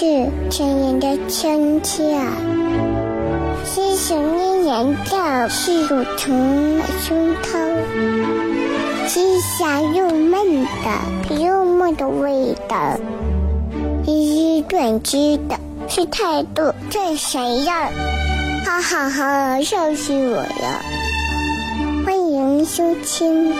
[0.00, 0.06] 是
[0.48, 2.18] 亲人的亲切，
[3.66, 7.58] 是想念人的是乳虫胸膛，
[9.06, 12.98] 是香又闷的幽默的味道，
[14.06, 17.90] 是短知的是态度这谁呀？
[18.64, 20.80] 哈哈哈，笑死我了！
[22.06, 23.52] 欢迎收听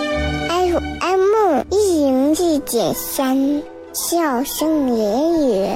[0.48, 3.60] FM 一零四点三。
[3.92, 5.66] 笑声言语，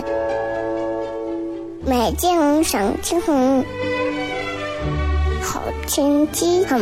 [1.86, 3.62] 美景赏青红，
[5.42, 6.80] 好天气很。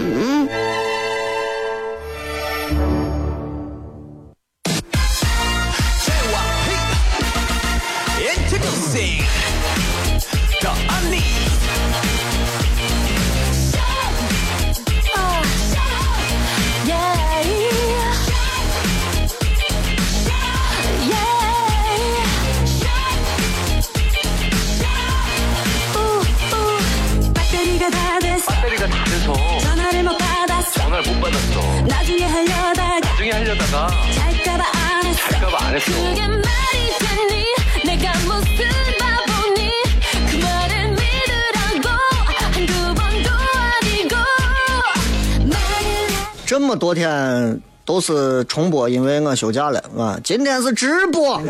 [47.02, 50.16] 天都是重播，因为我休假了啊。
[50.22, 51.42] 今天是直播。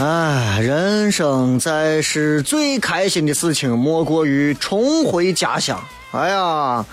[0.00, 5.80] 哎，人生在世最开心的事情莫过于重回家乡。
[6.10, 6.84] 哎呀，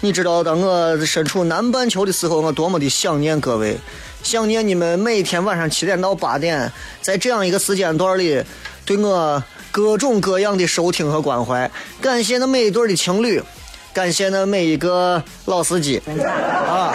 [0.00, 3.76] 你知道当我身处南半球的时候，我多么的想念各位，
[4.22, 6.72] 想念你们每天晚上七点到八点，
[7.02, 8.42] 在这样一个时间段里
[8.86, 9.42] 对我
[9.78, 11.70] 各种各样的收听和关怀。
[12.00, 13.40] 感谢那每一对的情侣，
[13.92, 16.02] 感谢那每一个老司机
[16.66, 16.94] 啊啊！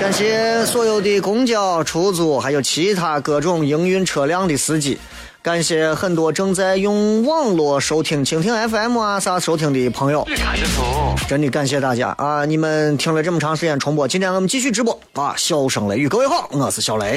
[0.00, 4.98] 感谢所有的公交、出租，还有其他各种营运车辆的司机。
[5.42, 10.26] 感谢很多正在用网络收听蜻蜓 FM 啊啥收听的朋友，
[11.28, 12.44] 真的感谢大家啊！
[12.44, 15.34] 你们听了这么长时间重播，今天我们继续直播啊！
[15.36, 17.16] 笑声雷雨，各位好，我是小雷。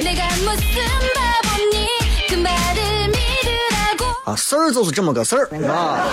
[4.28, 6.04] 啊，事儿就是这么个事儿啊。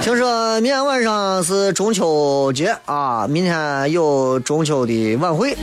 [0.00, 5.54] 听说明天晚上是中秋节啊，明天有中秋的晚会。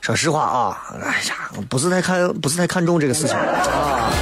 [0.00, 4.12] 说实话啊，哎呀，不是太看，不是太看重这个事情啊。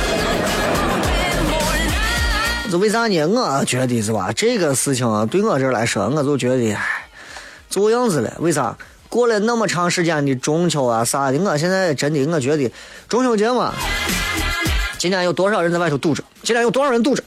[2.71, 3.59] 这为啥呢？
[3.61, 4.33] 我觉得是吧？
[4.35, 6.75] 这个事情对我这来说，我就觉得
[7.69, 8.33] 做样子了。
[8.39, 8.75] 为啥？
[9.09, 12.71] 过了那么长时间的中秋啊啥的，我现在真的我觉得
[13.09, 13.73] 中秋节嘛。
[14.99, 16.23] 今天有多少人在外头堵着？
[16.43, 17.23] 今天有多少人堵着？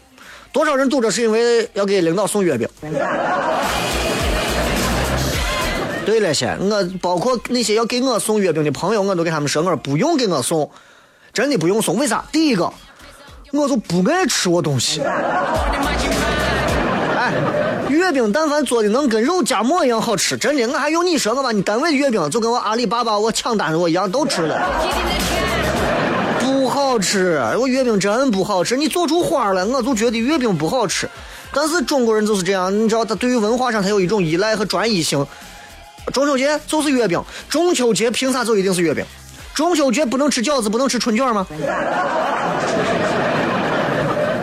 [0.52, 2.68] 多少人堵着是因为要给领导送月饼？
[6.06, 10.70] 对了些，我包括那些要给我送月饼的朋友，我都给他们说，我不用给我送，
[11.32, 11.96] 真的不用送。
[11.98, 12.26] 为啥？
[12.32, 12.74] 第一个，
[13.54, 15.02] 我就不爱吃我东西。
[17.22, 17.32] 哎，
[17.92, 24.62] 月饼但凡做的能跟肉夹馍一样好吃，真的，我还用你说我把你单位的月饼就跟我阿里巴巴我抢单子我一样都吃了。
[26.40, 28.78] 不好吃，我月饼真不好吃。
[28.78, 31.10] 你做出花了，我就觉得月饼不好吃。
[31.54, 35.26] 但是中国人就是这样，你知道，他对于文化上他有一种依赖和专一性。
[36.14, 39.06] 中秋节就是月饼，中秋节凭啥就一定是月饼？
[39.54, 41.46] 中秋节不能吃饺子，不能吃春卷吗？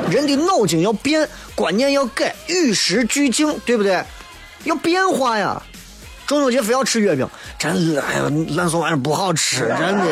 [0.09, 4.03] 人的脑筋要变，观念要改，与时俱进，对不对？
[4.65, 5.63] 要变化呀！
[6.27, 7.27] 中秋节非要吃月饼，
[7.59, 8.25] 真的，哎呀，
[8.57, 10.05] 烂怂玩意不好吃，真的。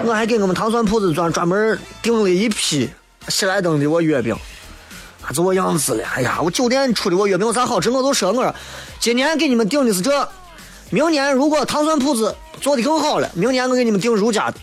[0.06, 2.88] 我还给我们糖蒜铺子专专门订了一批
[3.28, 4.36] 喜来登的我月饼，
[5.34, 6.04] 这我样子了。
[6.14, 7.90] 哎呀，我酒店出的我月饼有啥好吃？
[7.90, 8.54] 我都说我说，
[9.00, 10.28] 今年给你们订的是这，
[10.90, 14.56] 明年如果糖蒜铺子做的更好了，明年我给你们订如家的。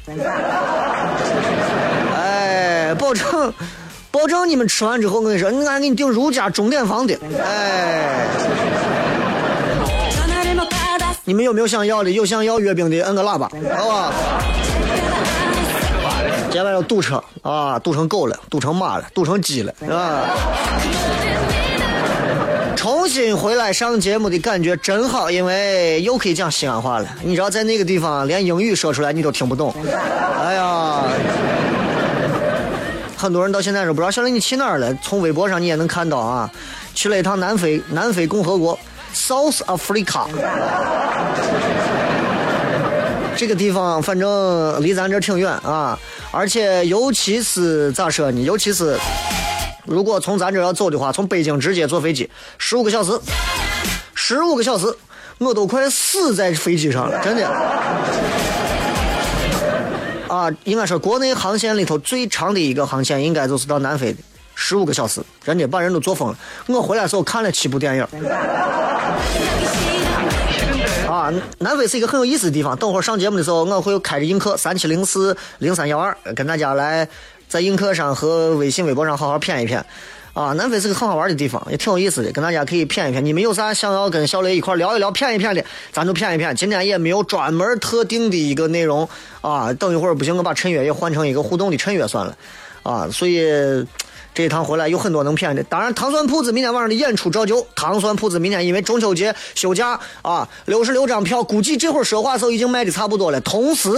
[2.96, 3.54] 保证，
[4.12, 8.28] 保证你们吃完之后，我跟你说，俺给你订如家钟点房的，哎。
[11.24, 12.10] 你们有没有想要的？
[12.10, 14.12] 有想要月饼的，摁个喇叭，好吧？
[16.50, 20.26] 接下来要堵车啊，堵成狗了，堵成马了，堵成鸡了，是吧？
[22.76, 27.08] 重新回来上节目的感觉真好，因为又可以讲西安话了。
[27.22, 29.74] 你知道，在那个地方连英语说出来你都听不懂。
[30.44, 31.04] 哎呀，
[33.22, 34.92] 很多人到现在都不知道小林你去哪儿了。
[34.96, 36.50] 从微博上你也能看到啊，
[36.96, 38.76] 去了一趟南非，南非共和国
[39.14, 40.26] ，South Africa。
[43.38, 46.00] 这个地方反正离咱这挺远啊，
[46.32, 48.42] 而且尤其是咋说呢？
[48.42, 48.98] 尤其是。
[49.86, 52.28] 如果从咱这要走的话，从北京直接坐飞机，
[52.58, 53.12] 十五个小时，
[54.16, 54.86] 十五个小时，
[55.38, 57.48] 我都快死在飞机上了，真的。
[60.42, 64.18] 啊，应该说国内航线里头最长的一个航线，应该就是到南非的，
[64.56, 66.38] 十五个小时，人家把人都坐疯了。
[66.66, 68.04] 我回来时候看了七部电影。
[71.08, 72.76] 啊，南非是一个很有意思的地方。
[72.76, 77.08] 等会儿上节目的时候，我会开着映客三七零四零三幺二跟大家来。
[77.48, 79.86] 在映客上和微信、微博上好好骗一骗，
[80.34, 83.20] 啊，南非是个很好玩的地方，也挺有意思的，跟大家可以谝一谝。
[83.20, 86.54] 你们有啥想要跟小雷一块聊一聊、谝一谝的，咱就谝一谝。
[86.54, 89.08] 今天也没有专门特定的一个内容
[89.42, 92.38] 啊，等一会儿不行，我把陈月也换成一个互动的陈月算了，
[92.84, 93.42] 啊，所以
[94.34, 95.62] 这一趟回来有很多能谝的。
[95.64, 103.42] 当然，糖酸铺子明天晚上的演出照旧，糖酸铺子明天因为中秋节休假啊，六十六张票，估计这会儿说话时候已经卖的差不多了。
[103.42, 103.90] 同时，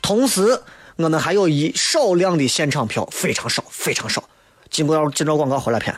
[0.00, 0.60] 同时。
[0.96, 4.22] 我们还有一少量的现场票，非常少，非常少。
[4.70, 5.94] 经过要进着广告回来片。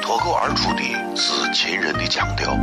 [0.00, 0.82] 脱口而出的
[1.16, 2.56] 是秦人的腔调，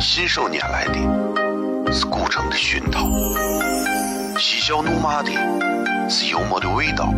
[0.00, 3.06] 信手拈来的是古城的熏陶，
[4.38, 5.30] 嬉笑怒骂的
[6.08, 7.12] 是幽默的味道，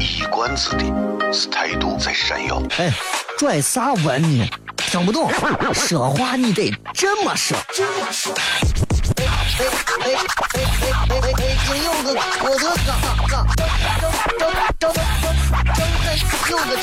[0.00, 2.62] 一冠子的是态度在闪耀。
[2.78, 2.90] 哎，
[3.38, 4.48] 拽啥文呢？
[4.76, 5.30] 听不懂，
[5.74, 7.56] 说话你得这么说。
[7.56, 8.91] 哎哎哎
[9.22, 9.28] 哎
[9.58, 9.62] 哎
[10.04, 11.40] 哎哎！
[11.66, 12.06] 金柚子，
[12.42, 12.90] 我的哥哥，张
[13.28, 14.92] 张张张张
[16.50, 16.82] 柚子，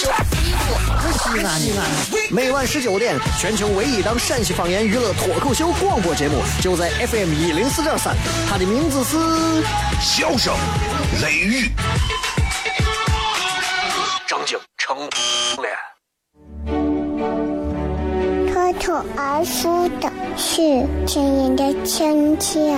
[2.31, 8.15] 每晚十九点，全球唯一档陕西方言娱乐脱口秀广播节目，就在 FM 一零四点三。
[8.49, 9.17] 它的名字是
[10.01, 10.55] 《笑声
[11.21, 11.67] 雷雨》，
[14.27, 15.98] 张景成脸。
[18.79, 22.75] 口而出的是亲人的亲切，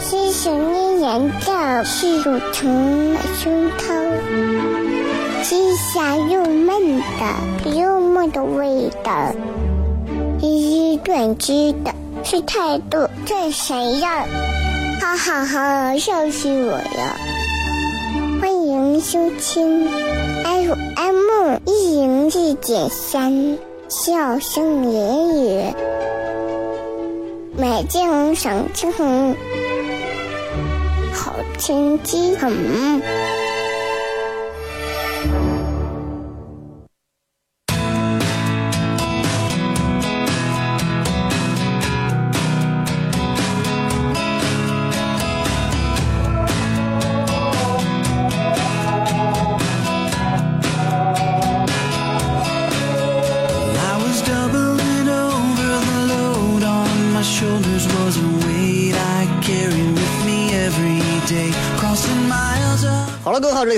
[0.00, 3.84] 是想念人的是乳虫的胸膛，
[5.44, 9.32] 是香又闷的幽默的味道，
[10.40, 11.92] 是短知的
[12.24, 14.08] 是态度最闪耀，
[15.00, 17.16] 哈哈哈，笑死我了！
[18.40, 19.88] 欢迎收听
[20.44, 23.67] FM 一零四点三。
[23.88, 25.74] 笑声言语，
[27.56, 28.92] 美景赏晴，
[31.14, 32.52] 好天气很。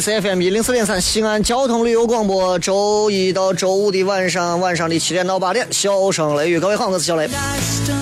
[0.00, 6.58] 里是 FM 一零四点三西安交通旅游广播，周一到周五的晚上，晚上的七点到八点，小声雷雨。
[6.58, 7.28] 各位好，我是小雷。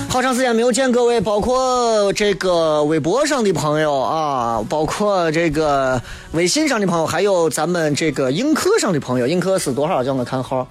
[0.09, 6.00] 好长时间没有见各位，包括这个微博上的朋友啊，包括这个
[6.31, 9.26] 微信上的朋友，还有咱们这个映客上的朋友。
[9.26, 10.05] 映客是多少？
[10.05, 10.69] 叫我看号：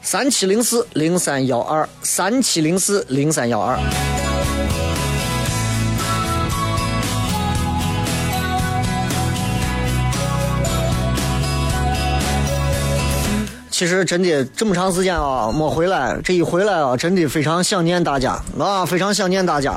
[0.00, 3.78] 三七零四零三幺二，三七零四零三幺二。
[13.80, 19.74] 其实真的这么长时间啊没回来，这一回来啊，真的非常想念大家啊，非常想念大家。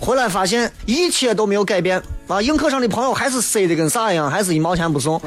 [0.00, 5.20] 回来发现一切都没有改变啊，映客上的朋友还是塞的跟啥一样，还是一毛钱不送。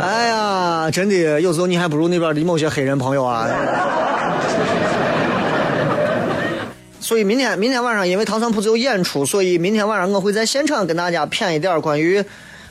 [0.00, 3.48] 哎呀，真的有时候你还不如那边的某些黑人朋友啊。
[7.00, 12.24] 所以明天明天晚上因为糖蒜铺子有演出，所以明天晚上我会在现场跟大家谝一点关于。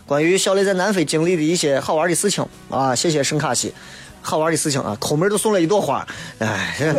[0.06, 3.74] 关于小雷在南非经历的一些好玩的事情啊，谢谢圣卡西，
[4.22, 6.06] 好玩的事情啊，抠门都送了一朵花，
[6.40, 6.76] 哎。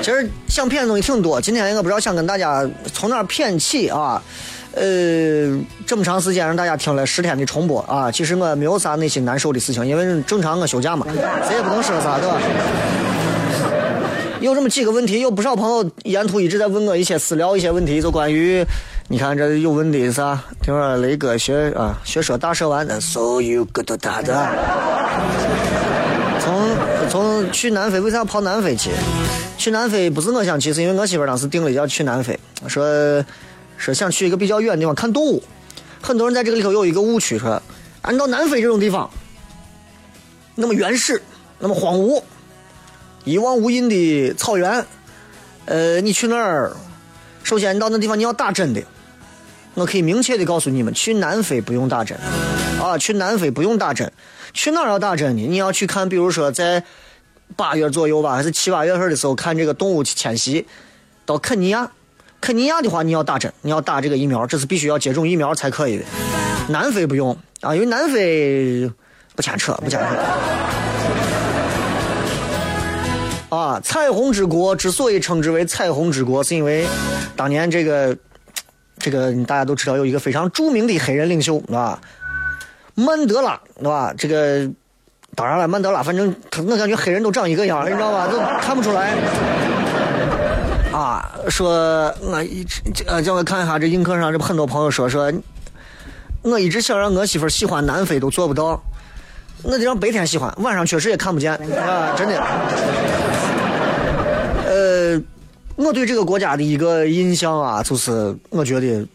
[0.00, 1.40] 其实想骗的东西挺多。
[1.40, 4.22] 今天我不知道想跟大家从哪儿骗起啊。
[4.72, 11.04] 呃，这么长时间让大家听了十天的重播啊，其实我没有啥内心难受的事情，因为正常我休假嘛，
[11.46, 12.40] 谁也不能说啥，对吧？
[14.40, 18.64] 有这么几个问题，有不少朋友沿途一直在问我一些私聊一些问题，就关于，
[19.10, 20.38] 你看这有问题的啥？
[20.60, 24.48] 听说雷哥学啊学说大蛇丸，so you good 大的。
[26.38, 26.76] 从
[27.08, 28.90] 从去南非为啥跑南非去？
[29.56, 33.24] 去南非不是我想去，是因为我媳妇当时定了要去南非，说。
[33.78, 35.40] 说想去一个比较远的地方看动物，
[36.02, 37.62] 很多人在这个里头有一个误区，说
[38.02, 39.08] 按照南非这种地方，
[40.56, 41.22] 那么原始，
[41.60, 42.20] 那么荒芜，
[43.22, 44.84] 一望无垠的草原，
[45.66, 46.72] 呃，你去那儿，
[47.44, 48.82] 首先你到那地方你要打针的，
[49.74, 52.18] 我可以明确的告诉你们，去南非不用打针，
[52.82, 54.10] 啊，去南非不用打针，
[54.52, 55.46] 去哪儿要打针呢？
[55.46, 56.82] 你要去看，比如说在
[57.56, 60.66] 八月左右吧，还是七八月份的时候看这个动物迁徙
[61.24, 61.90] 到肯尼亚。
[62.40, 66.04] 肯尼亚的话，你要打针，你要打这个疫苗，这是必须要接种疫苗才可以的。
[66.68, 68.88] 南非不用啊，因为南非
[69.34, 70.06] 不牵扯，不牵扯。
[73.48, 76.86] 啊，彩虹之国之所以称之为彩虹之国，是因为
[77.34, 78.16] 当年这个
[79.08, 81.98] 这个大家都知道有一个非常著名的黑人领袖，啊，
[82.94, 84.12] 曼德拉，对吧？
[84.18, 84.68] 这个
[85.34, 86.34] 当然了，曼德拉，反正
[86.66, 88.26] 我感觉黑人都长一个样，你知道吧？
[88.26, 89.14] 都看不出来。
[90.92, 95.32] 啊，说我一直呃，叫我看一下这映客上，这很多朋友说说，
[96.42, 98.82] 我一直想让我媳妇喜欢南非，都做不到。
[99.62, 102.40] 那就让白天喜欢，晚上确实也看不见啊，真的。
[105.78, 109.06] 我对这个国家的一个印象啊，就是我觉得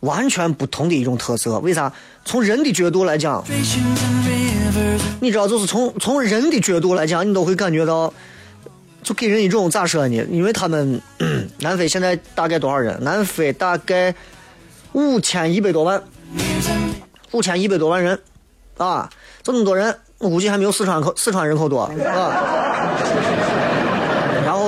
[0.00, 1.58] 完全不同的一种特色。
[1.60, 1.90] 为啥？
[2.26, 3.42] 从人的角度来讲，
[5.20, 8.12] 你知道，就是从从人的角度来讲，你都会感觉到。
[9.02, 10.26] 就给人一种咋说呢？
[10.30, 10.98] 因为他们
[11.58, 12.96] 南非现在大概多少人？
[13.02, 14.14] 南非大概
[14.92, 16.02] 五千一百多万，
[17.32, 18.18] 五千一百多万人，
[18.78, 19.10] 啊，
[19.42, 21.90] 这么多人，我估计还没有四川口四川人口多啊。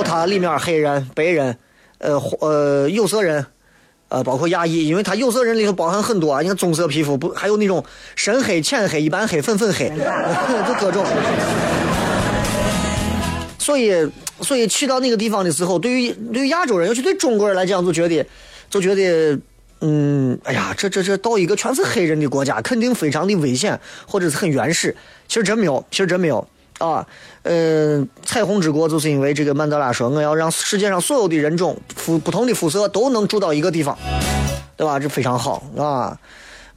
[0.07, 1.57] 它里面黑人、白人，
[1.99, 3.45] 呃呃有色人，
[4.07, 7.83] 呃包括亚裔，因为它有色人里头包含很多啊，你看棕色皮肤不还有那种
[8.15, 9.89] 深黑、浅黑、一般黑、粉粉黑，
[10.67, 11.05] 就各种。
[13.59, 14.09] 所以。
[14.39, 18.23] 所以去到那个地方的时候，对于对于亚洲人，尤其对中国人来讲，就觉得
[18.69, 19.35] 就觉得，
[19.81, 24.95] 嗯，哎呀，这这这到一个全是黑人的国家，肯定非常的危险，或者是很原始。
[25.27, 26.47] 其实真没有，其实真没有
[26.79, 27.05] 啊。
[27.43, 33.97] 嗯，彩虹之国就是因为这个曼德拉说，我要让世界上所有的人种肤不同的肤色都能住到一个地方，
[34.75, 34.99] 对吧？
[34.99, 36.17] 这非常好啊。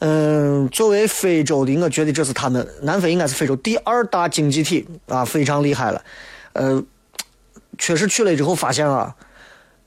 [0.01, 6.03] 嗯，作为非洲的，我觉得这是他们南非应该是非洲第二大经济体啊，非常厉害了。
[6.55, 6.83] 呃。
[7.79, 9.15] 确实去了之后发现啊，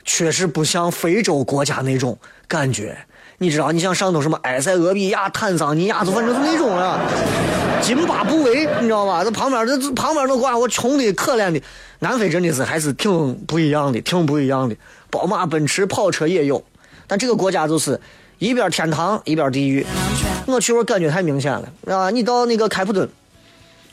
[0.04, 2.18] 确实不像非洲国家那种
[2.48, 2.98] 感觉。
[3.38, 7.00] 你知道，你像上头什么埃塞俄比亚、坦桑尼亚，就反正是那种啊，
[7.82, 9.24] 津巴布韦，你知道吧？
[9.24, 11.62] 这旁边这旁边那国家，我穷的可怜的。
[12.00, 14.76] 南非真的是还是挺不一样的，挺不一样的。
[15.10, 16.64] 宝马、奔驰、跑车也有，
[17.08, 18.00] 但这个国家就是
[18.40, 19.86] 一边天堂一边地狱。
[20.46, 22.10] 我去我感觉太明显了啊！
[22.10, 23.08] 你到那个开普敦，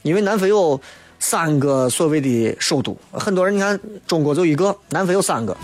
[0.03, 0.81] 因为南非有。
[1.23, 5.55] 三个所谓的首都，很多人你看，中国就一个，南非有三个。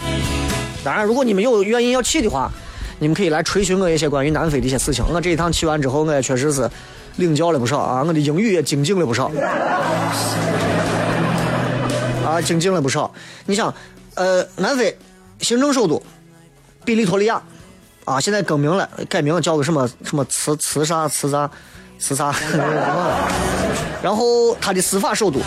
[0.85, 2.52] 当然，如果你们有原因要去的话，
[2.99, 5.05] 你们可以来垂询我一些关于南非的一些事情。
[5.09, 6.69] 我这一趟去完之后，我也确实是
[7.17, 9.31] 领教了不少啊，我的英语也精进了不少。
[12.25, 13.12] 啊，精进了不少。
[13.45, 13.73] 你想，
[14.15, 14.97] 呃，南非
[15.41, 16.03] 行政首都
[16.85, 17.43] 比利托利亚
[18.05, 21.50] 啊，现在更名了，改名叫个什么什么慈慈啥慈啥。
[21.99, 22.31] 是啥？
[24.05, 25.41] 然后他的司法首都，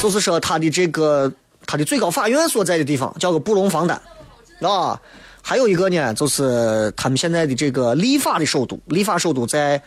[0.00, 1.32] 就是说他的这个
[1.66, 4.00] 他的最高法院所在的地方，叫个布隆方丹，
[4.60, 5.00] 啊，
[5.48, 9.80] 还有一个呢，就是他们现在的这个立法的首都，立法首都在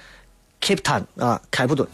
[0.61, 1.85] Cape Town 啊，开普敦。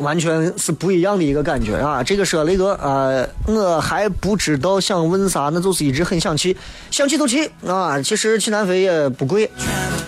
[0.00, 2.02] 完全是不一样的一个感觉啊！
[2.02, 6.56] 这个说那个呃，我还不知道想问啥，那就是一直很想去，
[6.90, 8.02] 想去就去啊！
[8.02, 9.48] 其实去南非也不贵，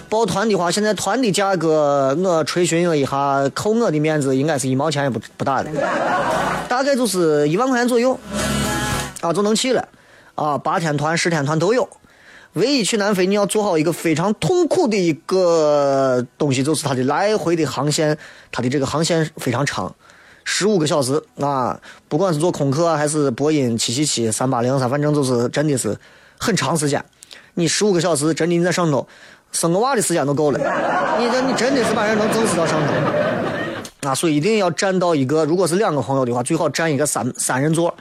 [0.08, 5.70] 报团的话，现在团的价格我垂询了一下，扣我的面子，应该是一毛钱也不不大的，
[6.68, 8.18] 大概就是一万块钱左右
[9.20, 9.88] 啊，就能去了
[10.34, 10.58] 啊！
[10.58, 11.88] 八天团、十天团都有。
[12.56, 18.16] 唯一去南非，你要做好一个非常痛苦的一个东西，就是它的来回的航线，
[18.50, 19.94] 它的这个航线非常长，
[20.42, 21.78] 十五个小时啊！
[22.08, 25.94] 不管是坐空客还是波音七七七、三八零啥，反正就是真的是
[26.38, 27.04] 很长时间。
[27.52, 29.06] 你十五个小时，真的你在上头
[29.52, 30.58] 生个娃的时间都够了。
[31.18, 34.14] 你这你真的是把人能整死到上头啊！
[34.14, 37.94] 所以一定要占到一个，如果是两个朋友的话，最好占一个三三人座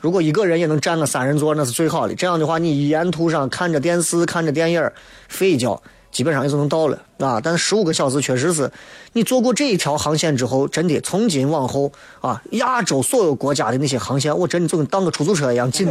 [0.00, 2.14] 如果一个人也能占个三人座，那是最好的。
[2.14, 4.90] 这样的话，你沿途上看着电视、看着电影
[5.26, 7.40] 睡一觉，基本上也就能到了啊。
[7.42, 8.70] 但是十五个小时确实是，
[9.12, 11.90] 你坐过这一条航线之后，真的从今往后
[12.20, 15.86] 啊，亚洲所有国家的那些航线，我真的就跟当个出租车一样近。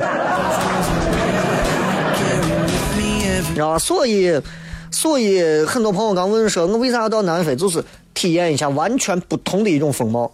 [3.54, 3.78] 知道吧？
[3.78, 4.42] 所以，
[4.90, 7.56] 所以很多朋友刚问说，我为啥要到南非？
[7.58, 7.84] 就是
[8.14, 10.32] 体验一下完全不同的一种风貌，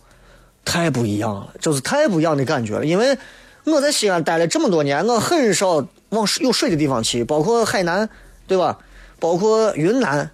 [0.64, 3.18] 太不一样了，就是太不一样的感觉了，因为。
[3.66, 8.10] 我在西安待了这么多年，我很少往有水的地方去，包括海南，
[8.48, 8.78] 对吧？
[9.20, 10.30] 包括云南，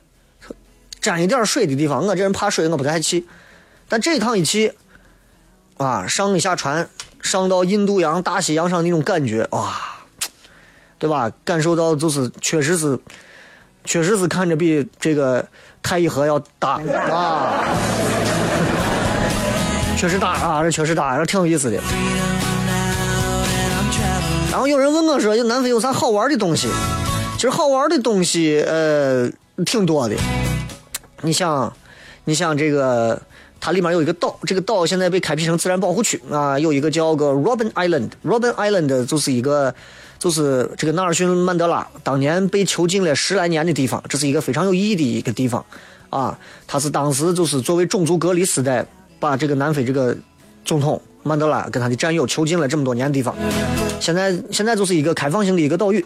[1.00, 3.26] 沾一点水的地方，我这人怕水，我不太去。
[3.88, 4.74] 但这一趟一去，
[5.78, 6.90] 啊，上一下船，
[7.22, 9.80] 上到印度洋、大西洋上那种感觉，哇，
[10.98, 11.32] 对吧？
[11.46, 13.00] 感受到就是，确实是，
[13.86, 15.48] 确实是看着比这个
[15.84, 16.82] 太乙河要大
[17.12, 17.64] 啊，
[19.96, 21.80] 确实大啊，这确实大，这挺有意思的。
[24.52, 26.68] 然后有人问我说：“南非有啥好玩的东西？”
[27.38, 29.30] 其实好玩的东西，呃，
[29.64, 30.16] 挺多的。
[31.22, 31.72] 你想，
[32.26, 33.22] 你想这个，
[33.62, 38.10] 它里面有一个岛，这个岛现在被开辟成自然保护区啊，有一个叫个 Robben Island。
[38.26, 39.74] Robben Island 就是一个，
[40.18, 45.64] 就是这个纳尔逊曼德拉当年被囚禁了十来年的地方，这是一个非常有意义的一个地方
[46.10, 46.38] 啊。
[46.68, 48.86] 他是当时就是作为种族隔离时代，
[49.20, 50.18] 把这个南非这个
[50.66, 51.00] 总统。
[51.24, 53.36] 曼德拉跟他的战友囚禁了这么多年的地方，
[54.00, 56.06] 现在现在就是一个开放性的一个岛屿。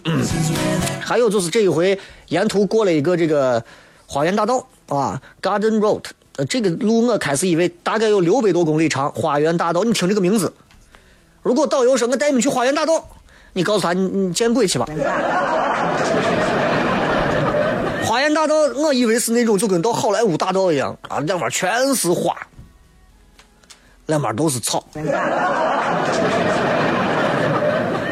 [0.99, 1.97] 还有就是这一回
[2.29, 3.63] 沿途过了一个这个
[4.07, 6.03] 花园大道啊，Garden Road。
[6.35, 9.11] 呃，这个路我开始以为大概有六百多公里长。
[9.11, 10.51] 花园大道，你听这个名字，
[11.43, 13.07] 如果导游说我带你们去花园大道，
[13.53, 14.87] 你告诉他你你见鬼去吧。
[18.03, 22.35] 花园大道，我以为是那种就跟到好莱坞大道一样啊，两边全是花。
[24.07, 24.83] 两边都是草，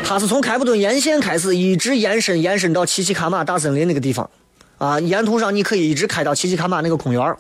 [0.04, 4.30] 它是从开普敦沿线开始，一直延伸延伸到奇奇卡马大森林那个地方，
[4.78, 7.36] 啊，沿途上你可以一直开到奇奇卡马那个公园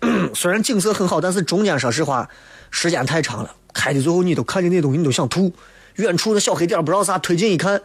[0.34, 2.28] 虽然景色很好，但是中间说实话
[2.70, 5.52] 时间太长了，开的最后你都看见那东西你都想吐。
[5.96, 7.80] 远处的小黑点不知道啥，推进一看，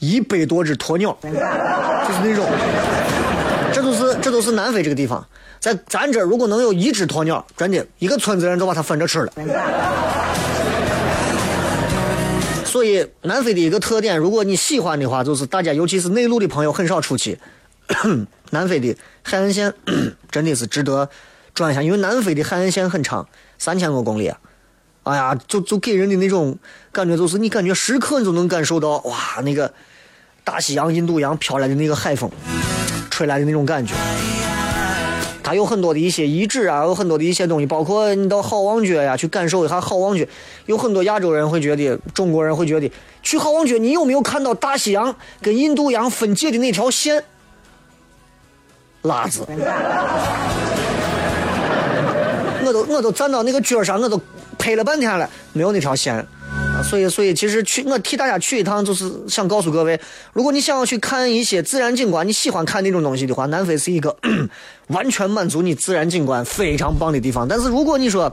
[0.00, 1.34] 一百多只鸵鸟， 就是
[2.24, 2.44] 那种，
[3.72, 5.24] 这都是这都是南非这个地方。
[5.60, 9.32] 在咱这儿，如果能有一只鸵鸟，真的一个村子人都把它分着吃了。
[12.64, 17.38] 所以，南非的一个特点，如果你喜欢的话，就是大家尤其是内陆的朋友很少出去。
[18.50, 19.72] 南非的海岸线
[20.30, 21.10] 真的是值得
[21.52, 24.32] 转一下，因为南非的海岸线很长，三千多公里。
[25.02, 26.56] 哎呀，就就给人的那种
[26.90, 29.70] 感觉，就是你感觉时刻你都能感受到哇，那个
[30.42, 32.30] 大西洋、印度洋飘来的那个海风
[33.10, 33.94] 吹来的那种感觉。
[35.42, 40.26] 它有很多的一些遗址啊，有很多的一些东西，包括你到好望角呀，去感受一下好望角。
[40.66, 42.90] 有很多亚洲人会觉得，中国人会觉得，
[43.22, 47.24] 去好望角，你有没有看到大西洋跟印度洋分界的那条线？
[49.02, 49.46] 拉子，
[52.66, 54.20] 我都我都站到那个角上，我都
[54.58, 56.26] 拍了半天了，没有那条线。
[56.90, 60.00] 所以，所以其实去我替大家去一趟，就是想告诉各位，
[60.32, 64.16] 如果你想要去看一些自然景观，你喜欢看那种东西的话，南非是一个
[64.88, 67.46] 完全满足你自然景观非常棒的地方。
[67.46, 68.32] 但是如果你说，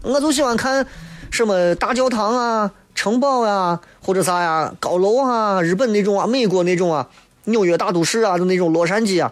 [0.00, 0.86] 我就喜欢看
[1.30, 7.06] 什么大教堂啊、城堡呀，或者啥呀、高楼啊、日本那种啊、美国那种啊、
[7.44, 9.30] 纽约大都市啊的那种洛杉矶啊，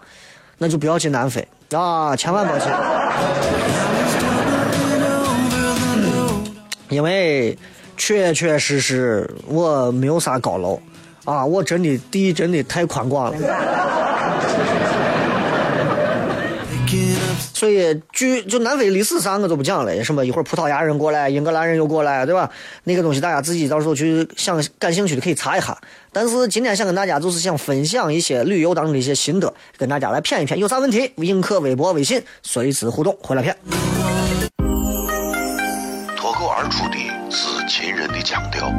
[0.58, 2.66] 那就不要去南非啊，千万不要去，
[6.94, 7.58] 因为。
[7.96, 10.80] 确确实实，我没有啥高楼，
[11.24, 13.38] 啊，我真的地真的太宽广了。
[17.52, 22.50] 所以，据就南非历史啥我就不讲了，什么一会儿葡萄牙人过来，英格兰人又过来，对吧？
[22.84, 25.76] 那个东西大家自己到时候去想感兴趣的可以查一下。
[26.12, 30.54] 但是今天想跟大家就是想分享一些旅游当中的一些心得，跟大家来谝一谝。
[30.56, 33.54] 有啥问题，映客微博、微信随时互动，回来谝。
[37.38, 38.72] 是秦人的腔调，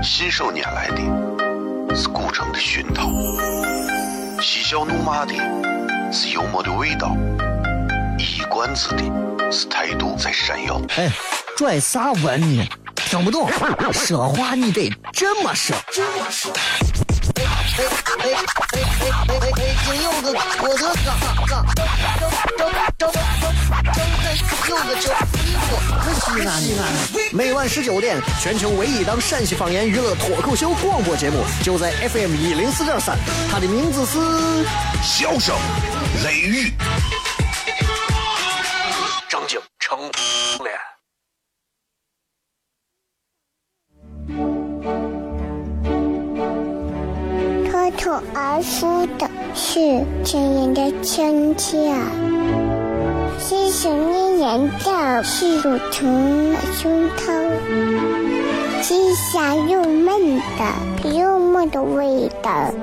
[0.00, 3.10] 信手拈来的是古城的熏陶，
[4.40, 5.34] 嬉笑怒骂的
[6.12, 7.16] 是幽默的味道，
[8.20, 9.02] 一冠子的
[9.50, 10.80] 是态度在闪耀。
[10.96, 11.10] 哎，
[11.56, 12.64] 拽啥文呢？
[12.94, 13.50] 听不懂，
[13.92, 15.74] 说话你得这么说。
[17.34, 19.74] 哎哎哎哎哎哎哎！
[19.84, 23.12] 今有个我的哥哥，张张张张张
[24.68, 27.15] 有个叫一个可西安的。
[27.32, 33.18] 每晚十九点，全球唯一当陕西方言娱乐脱口秀广播节目，就在 FM 一零四点三。
[33.50, 34.18] 它的名字是
[35.02, 35.54] 《笑声
[36.24, 36.72] 雷雨
[39.28, 39.98] 张景成》。
[47.70, 51.76] 脱口而出的是千年的亲切。
[53.48, 57.52] 是想念人的是乳虫胸膛，
[58.82, 62.74] 是香又闷的幽默的味道，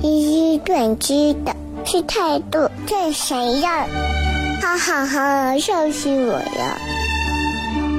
[0.00, 1.54] 是短知的
[1.84, 3.86] 是态度这谁呀？
[4.62, 6.78] 哈哈哈，笑死我了！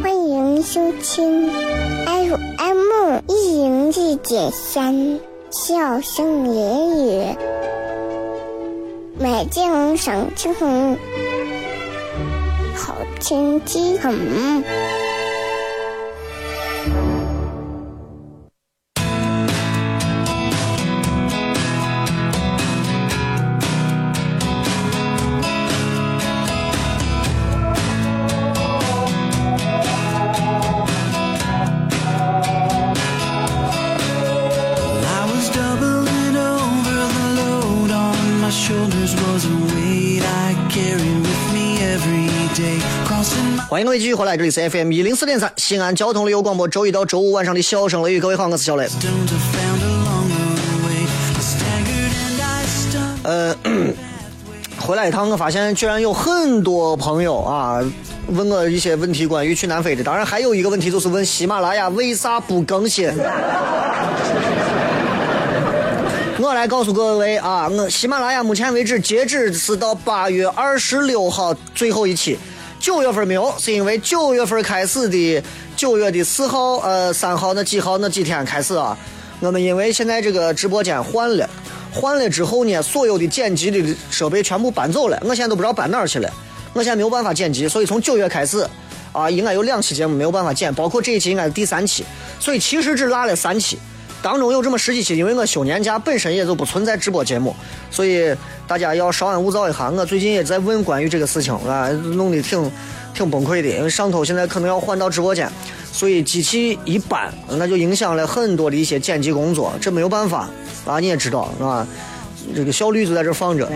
[0.01, 1.51] 欢迎收听
[2.07, 5.19] FM 一零四点三，
[5.51, 7.35] 笑声言语，
[9.19, 10.97] 美景赏青红，
[12.89, 14.98] 好天气很。
[43.79, 48.85] 欢迎各位继续回来，这里是 FM 一零四点三西安交通旅游广播，周一到周五晚上的笑声雷雨，各位好，我是小雷。
[53.23, 53.55] 呃，
[54.77, 57.79] 回来一趟，我发现居然有很多朋友啊
[58.27, 63.09] 问我一些问题关于去南非的，当然还有一个问题就是问喜马拉雅为啥不更新。
[66.37, 72.37] 我来告诉各位啊，我喜马拉雅目前为止截止是到八月二十六号最后一期，
[72.79, 75.43] 九月份没有，是因为九月份开始的
[75.75, 78.97] 九月的四号、呃三号那几号那几天开始啊，
[79.41, 81.47] 我们因为现在这个直播间换了，
[81.91, 86.31] 换了之后呢，所有的剪辑的设备全部搬走了，我现在都不知道搬哪儿去了，
[86.73, 88.65] 我现在没有办法剪辑，所以从九月开始。
[89.11, 92.05] 啊，应该有两期节目没有办法剪，包括这一期应该是第三期，
[92.39, 93.79] 所以其实只落了三期。
[94.21, 97.55] 当中有这么十几期，因为我休年假本身也就不存在直播节目，
[97.89, 98.35] 所以
[98.67, 99.89] 大家要稍安勿躁一下。
[99.89, 102.71] 我最近也在问关于这个事情啊，弄得挺
[103.13, 105.49] 挺崩溃的，因为上头现在可能要换到直播间，
[105.91, 110.49] 所以机器一搬，那就影响了很多的一些剪辑工作，这没有办法
[110.85, 111.87] 啊，你也知道是吧？
[112.55, 113.69] 这个效率就在这放着。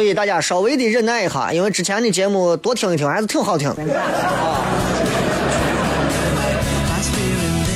[0.00, 4.64] 所以大家稍微的忍耐一下，因为之前的节目多听一听还是挺好听的啊。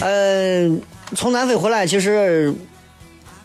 [0.01, 0.81] 嗯，
[1.15, 2.51] 从南非回来，其实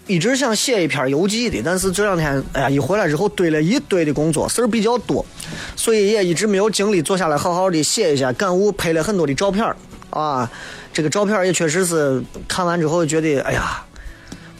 [0.07, 5.25] 一直想写一篇游记的，但是这两天，哎呀，一回来之后堆了一堆的工作，事儿比较多，
[5.75, 9.75] 所以也一直没有精力坐下来好好的写一下感悟，拍了很多的照片儿
[10.09, 10.49] 啊，
[10.93, 13.83] 这个照片儿也确实是看完之后觉得，哎呀，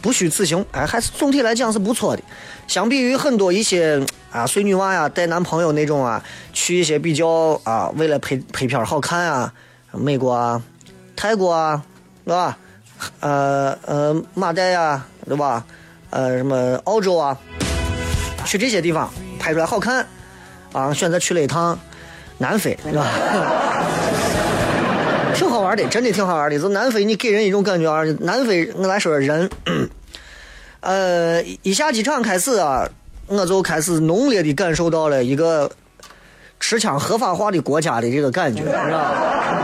[0.02, 2.22] 不虚此行，哎，还是总体来讲是不错的。
[2.66, 9.52] 相比于很多一些啊随女娃呀带男朋友那种啊，去一些比较啊为了拍拍片好看啊，
[9.92, 10.62] 美国啊、
[11.16, 11.82] 泰国啊，
[12.24, 12.56] 对吧？
[13.20, 15.64] 呃呃马代呀，对吧？
[16.10, 17.36] 呃什么澳洲啊，
[18.44, 20.06] 去这些地方拍出来好看
[20.72, 21.78] 啊，选择去了一趟
[22.38, 23.06] 南非，是吧？
[25.70, 26.58] 玩的，真的挺好玩的。
[26.58, 29.48] 就南非，你给人一种感觉啊，南非我来说说人。
[30.80, 32.88] 呃，一下机场开始啊，
[33.28, 35.70] 我就开始浓烈的感受到了一个
[36.58, 39.62] 持枪合法化的国家的这个感觉，是吧？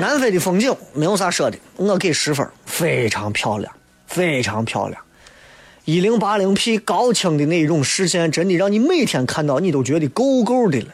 [0.00, 3.70] 南非的风景没有啥说的，我给十分，非常漂亮，
[4.06, 4.98] 非常漂亮。
[5.84, 10.86] 一零八零 P 高清的那种视线，真的让你每天看到你都觉得够够的了。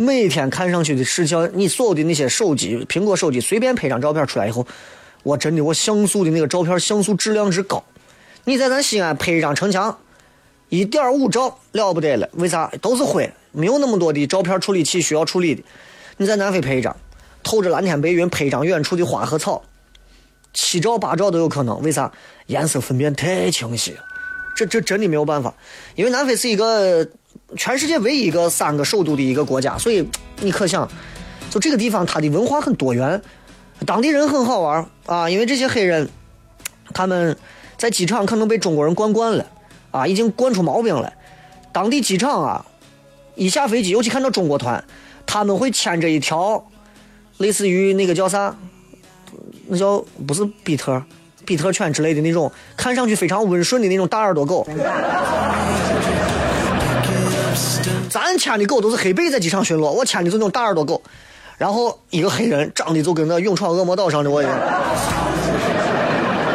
[0.00, 4.64] 每天看上去的视效，你所有的那些手机，苹果手机随便拍张照片出来以后，
[5.24, 7.82] 我真的我像素的那个照片像素质量之高。
[8.44, 9.98] 你在咱西安拍一张城墙，
[10.68, 12.70] 一点五兆了不得了，为啥？
[12.80, 14.24] 都是灰，没有那么多的。
[14.28, 15.64] 照片处理器需要处理的。
[16.16, 16.96] 你在南非拍一张，
[17.42, 19.04] 透着蓝天白云，拍一张远处的。
[19.04, 19.64] 花和草，
[20.54, 21.82] 七兆八兆都有可能。
[21.82, 22.12] 为啥？
[22.46, 24.04] 颜色分辨太清晰了。
[24.54, 25.08] 这这真的。
[25.08, 25.52] 没有办法，
[25.96, 27.04] 因为南非是一个
[27.56, 30.06] 全世界唯一一个三个首都的一个国家，所以
[30.40, 30.88] 你可想，
[31.48, 33.20] 就这个地方它的文化很多元，
[33.86, 36.08] 当地人很好玩啊，因为这些黑人，
[36.92, 37.36] 他们
[37.76, 39.46] 在机场可能被中国人惯惯了
[39.90, 41.12] 啊，已经惯出毛病了。
[41.72, 42.66] 当地机场啊，
[43.34, 44.84] 一下飞机，尤其看到中国团，
[45.24, 46.68] 他们会牵着一条
[47.38, 48.54] 类似于那个叫啥，
[49.68, 51.02] 那叫不是比特。
[51.46, 54.66] 比特犬之类的那种，看上去非常温顺的那种大耳朵狗。
[58.10, 61.02] 咱牵的狗都是黑背在机场巡逻，我牵的是那种大耳朵狗。
[61.56, 64.56] 然后一个黑人长得就跟那《勇闯恶魔岛》上的我一样，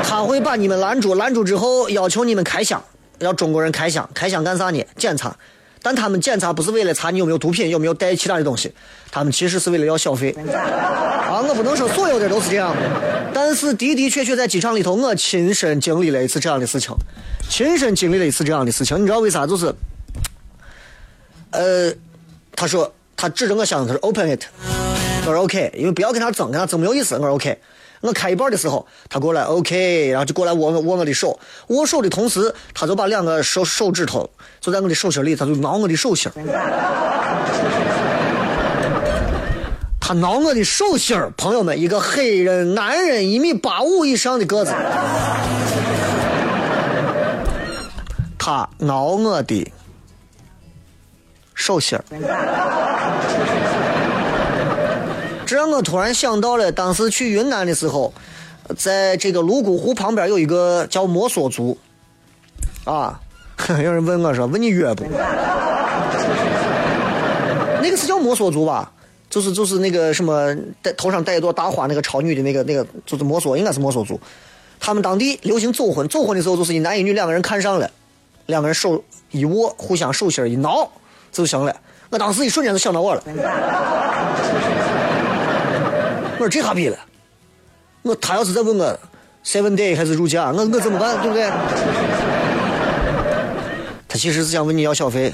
[0.02, 2.82] 他会把你们拦住，拦住之后要求你们开箱，
[3.20, 4.82] 要中国人开箱，开箱干啥呢？
[4.96, 5.36] 检查，
[5.82, 8.72] 但他们检查不是为了查你有没有毒品，有没有带其他的东西，
[9.12, 10.32] 他们其实是为了要小费。
[10.32, 12.82] 啊，我不能说所有的都是这样的，
[13.34, 16.96] 但是的的确确在机场里头，我亲身经历了一次这样的事情，
[17.50, 19.02] 亲身经历了一次这样的事情。
[19.02, 19.46] 你知道为啥？
[19.46, 19.74] 就是，
[21.54, 21.94] 呃，
[22.56, 24.44] 他说他指着我箱子，他说 open it，
[25.26, 27.16] 我说 OK，因为不要跟他争，跟他争没有意思。
[27.16, 27.58] 我说 OK。
[28.02, 36.30] 我开一半的时候，他过来，OK，然后就过来握握我的手，握手的同时，他就把两个手手指头就在我的手心里，他就挠我的手心
[40.02, 44.74] 他挠我的手心朋友们，一个黑人男人，一米八五以上的个子，
[48.38, 49.72] 他挠我的
[51.64, 51.98] 手心
[55.46, 58.14] 这让我突然想到了，当时去云南的时候，
[58.78, 61.78] 在这个泸沽湖旁边有一个叫摩梭族，
[62.84, 63.18] 啊，
[63.82, 65.06] 有人问我说：“问你约不？”
[67.82, 68.92] 那个是叫摩梭族吧？
[69.30, 74.20] 就是就是那个什么戴头上戴一朵大花那个超女的那个那个，就是摩梭，应该是摩梭族。
[74.82, 77.90] 他们当地流行走婚，走婚的时候就是一男一女两个人看上了，
[78.48, 80.92] 两个人手一握，互相手心一挠
[81.34, 81.76] 就行了。
[82.10, 83.24] 我当时一瞬间就想到我了。
[86.34, 86.98] 我说这下逼了，
[88.04, 89.00] 我他要是再问我
[89.44, 91.20] seven day 还是入价，我我怎么办？
[91.22, 91.50] 对不对？
[94.08, 95.34] 他其实是想问你要小费，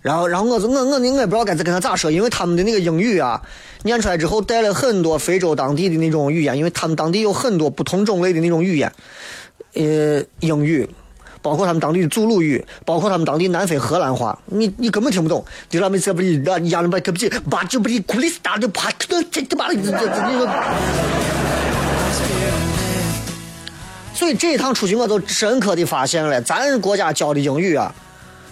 [0.00, 3.42] 然后然后我就我我我也不知道该再跟他咋说，因为他们的那个英语啊，
[3.82, 8.92] 念出来之后带了很多非洲当地的那种语言，因为他们当地有很多不同种类的那种语言，
[9.74, 10.88] 呃，英语。
[11.44, 15.44] 包括他们当地的祖鲁语，包括他们当地南非荷兰话，你你根本听不懂。
[15.68, 20.48] 就他们这不里那亚伦巴可不起，把就不里库里斯达就啪这这这把这这这。
[24.14, 27.94] 所以这一趟出去，我都深刻的发现了，咱国家教的英语啊，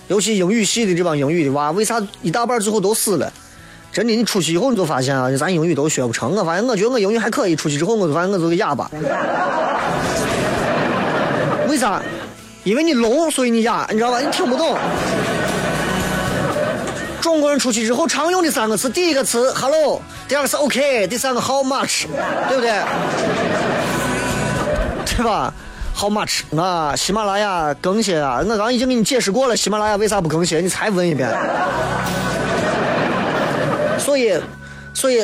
[0.09, 3.33] 尤其英语系的这帮英语的娃，为啥一大半最后都死了？
[3.91, 6.37] 真的，你出去以后你就发现啊，咱英语都学不成。
[6.37, 7.57] 我发现，我觉得我英语还可以。
[7.57, 8.91] 出去之后，我就发现我是个哑巴。
[11.71, 12.03] 为啥？
[12.65, 14.21] 因为你聋，所以你哑，你知道吧？
[14.21, 14.77] 你听不懂。
[17.21, 22.07] 中国人出去之后常用的三个词，第一个词 “hello”，第二个是 “OK”，第三个 “how much”，
[22.49, 22.73] 对不对？
[25.17, 25.53] 对吧
[25.97, 30.65] ？“how much” 啊，喜马拉雅更新啊，我刚已经给你解释过了，喜马拉雅为啥不更新？
[30.65, 31.29] 你才问一遍。
[33.99, 34.39] 所以，
[34.95, 35.23] 所以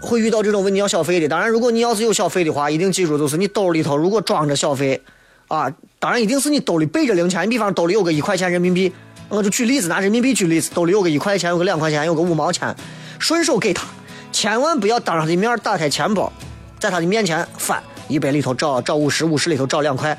[0.00, 1.28] 会遇到这种问你要小费的。
[1.28, 5.02] 当然，如果你要是有小费的话，一定记住，就是你兜里头如果装着小费。
[5.48, 7.44] 啊，当然一定是你兜里背着零钱。
[7.44, 8.92] 你比方兜里有个一块钱人民币，
[9.30, 12.74] 我就举例子，拿人民币举例子，兜里有个一块钱，有个两块钱，有个五毛钱，
[13.18, 13.86] 顺手给他，
[14.30, 16.30] 千万不要当着他的面打开钱包，
[16.78, 20.16] 在他的面前翻，一百里头找找五十，五十里头找两块，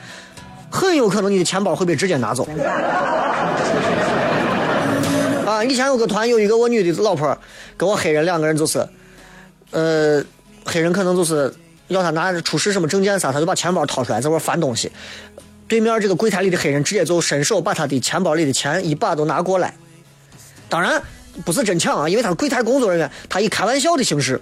[0.71, 2.47] 很有可能你的钱包会被直接拿走。
[5.45, 7.37] 啊，以前有个团，有一个我女的老婆，
[7.77, 8.83] 跟我黑人两个人就是，
[9.69, 10.23] 呃，
[10.65, 11.53] 黑人可能就是。
[11.89, 14.91] 要他拿着出示什么证件啥，他就把钱包掏出来，在那翻东西。
[15.67, 19.71] 对面这个柜台里的黑人直接就伸手把他的钱包里的钱一把都拿过来。
[20.67, 20.99] 当然
[21.45, 24.41] 不是真抢啊，因为他是柜台工作人员，他以开玩笑的形式，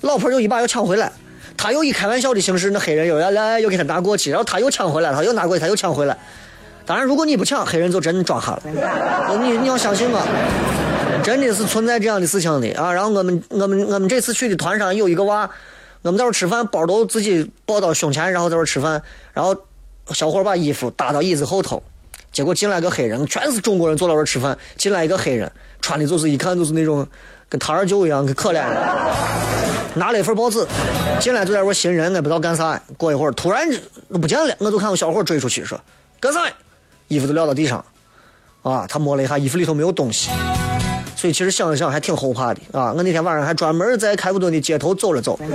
[0.00, 1.12] 老婆又一把又抢回来，
[1.56, 6.18] 他又以开玩笑的形式，那黑人又要来又给他拿过去，然后他又抢回来，他又拿过去，他又抢回来。
[6.84, 9.38] 当然，如果你不抢，黑人就真抓哈了。
[9.40, 10.20] 你你要相信我，
[11.22, 12.92] 真的是存在这样的事情的啊。
[12.92, 15.48] 然后我们我们我们这次去的团上有一个娃。
[16.02, 19.02] 我们在这儿吃饭，包都自己抱到胸前，然后在这儿吃饭。
[19.32, 19.54] 然后
[20.12, 21.82] 小伙把衣服搭到椅子后头，
[22.32, 24.56] 结果进来个黑人，全是中国人坐到这儿吃饭。
[24.76, 27.06] 进来一个黑人，穿的就是一看就是那种
[27.48, 28.64] 跟他二舅一样，可可怜。
[29.94, 30.66] 拿了一份报纸，
[31.20, 32.80] 进来就在我寻人，也不知道干啥。
[32.96, 33.68] 过一会儿突然
[34.08, 35.78] 不见了，我就看我小伙追出去说
[36.20, 36.40] 干啥？
[37.08, 37.84] 衣服都撂到地上，
[38.62, 40.30] 啊，他摸了一下衣服里头没有东西。
[41.18, 42.92] 所以其实想一想还挺后怕的啊！
[42.96, 45.50] 我那天晚上还专门在开普敦的街头走了走，现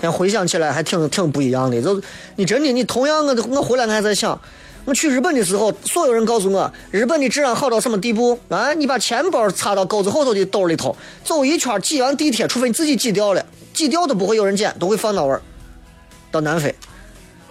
[0.00, 1.82] 在回想起来还挺挺不一样的。
[1.82, 2.00] 就
[2.36, 4.40] 你真的你同样我我回来我还在想，
[4.86, 8.72] 我去日本的时候，所有人告诉我日本的治安好到什么地步啊？
[8.72, 15.42] 你把钱包插到钩子后头的兜里头，走一圈挤完地铁，除非你自己挤掉了，挤掉都不会有人捡，都会放那味儿。
[16.30, 16.74] 到南非，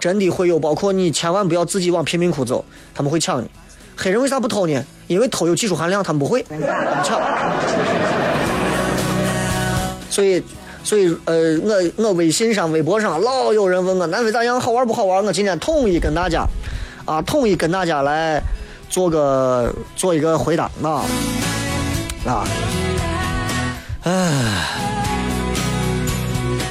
[0.00, 3.48] 真的会有，包括你千万不要自己往贫民窟走，他们会抢你。
[4.02, 4.82] 黑人为啥不偷呢？
[5.08, 6.42] 因为偷有技术含量，他们不会
[7.04, 7.20] 抢。
[10.08, 10.42] 所以，
[10.82, 15.22] 所以，呃，我我微信上、微博上老有人问我南非咋样，好玩不好玩？
[15.22, 16.46] 我今天统一跟大家，
[17.04, 18.42] 啊，统一跟大家来
[18.88, 21.04] 做个做一个回答啊
[22.24, 22.44] 啊，
[24.04, 24.12] 唉，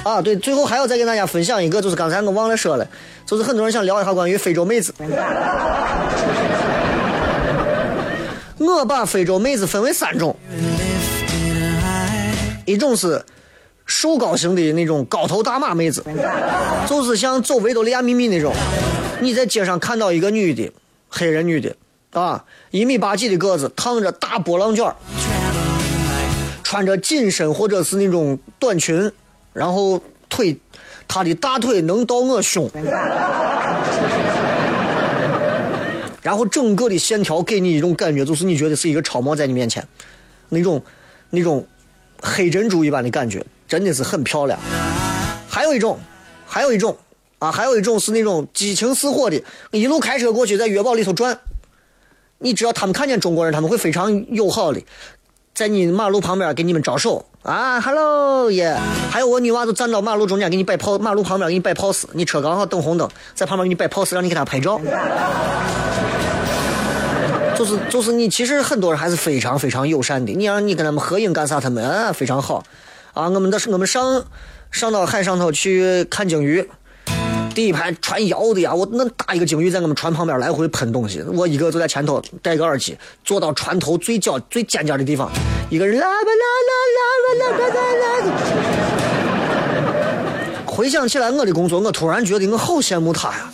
[0.03, 2.87] 啊，对，最后还要再跟大家分享一个，就是刚才我忘了说了，
[3.25, 4.91] 就是很多人想聊一下关于非洲妹子。
[8.59, 10.35] 我把非洲妹子分为三种，
[12.65, 13.23] 一种是
[13.85, 16.03] 瘦高型的那种高头大马妹子，
[16.87, 18.53] 就是像走维多利亚秘密那种。
[19.21, 20.71] 你在街上看到一个女的，
[21.09, 21.75] 黑人女的，
[22.11, 24.93] 啊，一米八几的个子，烫着大波浪卷
[26.63, 29.11] 穿着紧身或者是那种短裙，
[29.53, 30.57] 然后腿，
[31.07, 32.69] 她的大腿能到我胸，
[36.21, 39.85] 然后整个的线条给你一种感觉，就是你觉得是一个超模在你面前，
[40.49, 40.81] 那种
[41.29, 41.65] 那种
[42.21, 44.59] 黑珍珠一般的感觉，真的是很漂亮。
[45.47, 45.99] 还有一种，
[46.45, 46.97] 还有一种
[47.39, 51.39] 啊，还有一种是那种激情似火的，一路开车过去，在月堡里头转。
[52.39, 54.81] 你只要他们看见中国人，他们会非常友好的，
[55.53, 58.77] 在你马路旁边给你们招手啊，hello 耶！
[59.11, 64.79] 还有我女娃子站到马路中间给你摆 pose，马路旁边给你摆 pose，你车刚好等红灯，在旁边给你摆 pose，让你给他拍照。
[67.59, 72.63] 就是就是你其实很多人还是非常非常友善的，你让你跟他们合影干啥，他们啊非常好
[73.13, 73.27] 啊。
[73.27, 74.23] 我们的我们上
[74.71, 76.65] 上到海上头去看鲸鱼。
[77.53, 85.29] 第一排船摇的呀，我那大一个鲸鱼在我们船旁边来回喷东西，我一个坐在前头戴个耳机，坐到船头最角最尖尖的地方，
[85.69, 86.71] 一个人啦吧啦啦
[87.35, 88.31] 啦吧啦啦啦。
[90.65, 93.51] 回想起来我的工作，我突然觉得我好羡慕他呀。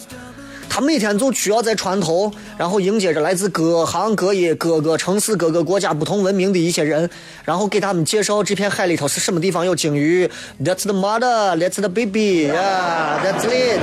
[0.70, 7.10] 他每天就需要在船头，然后迎接着来自各行各业、各个城市、各个国家不同文明的一些人，
[7.44, 10.30] 然后给他们介绍这片海里头是什么地方有鲸鱼。
[10.62, 13.80] That's the mother, that's the baby, yeah, that's it.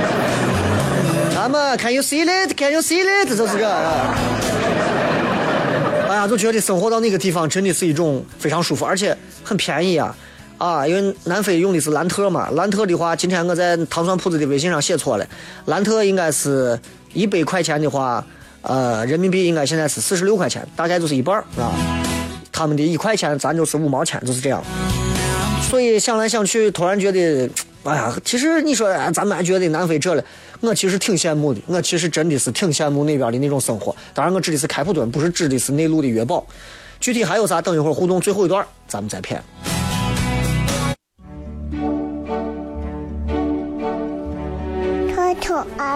[1.35, 2.55] 那么，Can you see it?
[2.55, 3.29] Can you see it?
[3.35, 3.67] 就是这。
[6.07, 10.15] 哎呀，就觉得生活到那个地方真的是一种非常舒服，而且很便宜啊。
[10.63, 15.27] 啊，因为南非用的是兰特嘛，兰特的话，今天我在糖蒜铺子的微信上写错了，
[15.65, 16.79] 兰特应该是
[17.11, 18.25] 一百块钱的话，
[18.61, 21.75] 呃，人民币应该现在是四十六块钱，大概就是一半啊。
[22.49, 24.63] 他们的一块钱，咱就是五毛钱，就是这样。
[25.69, 27.49] 所以想来想去，突然觉得，
[27.83, 30.23] 哎呀，其实你说咱们还觉得南非这了，
[30.61, 33.93] 我其实挺羡慕的，我其实真的是挺羡慕那边的那种生活。
[34.13, 36.47] 当然，我指的是开普敦，不是指的是内陆的约堡。
[37.01, 39.43] 具体还有啥，等一会儿互动最后一段，咱们再片。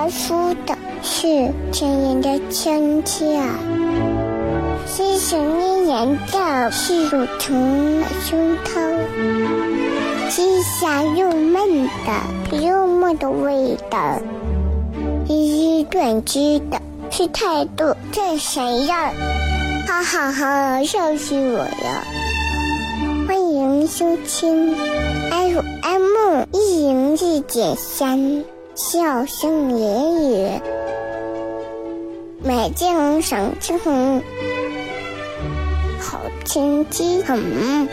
[0.08, 3.42] 口而出的是亲人的亲切，
[4.86, 8.70] 是想念人的是乳虫的胸膛，
[10.30, 14.18] 是香又闷的幽默的味道，
[15.28, 19.12] 是短知的是态度这谁样？
[19.88, 22.04] 哈哈哈，笑死我了！
[23.28, 24.74] 欢迎收听
[25.30, 28.57] FM 一零四点三。
[28.78, 30.62] 笑声言语，
[32.44, 34.22] 美景赏晴空，
[36.00, 37.88] 好天气很。